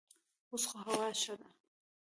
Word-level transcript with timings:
اوس 0.51 0.63
خو 0.69 0.77
هوا 0.87 1.07
ښه 1.21 1.33
ده. 1.39 1.47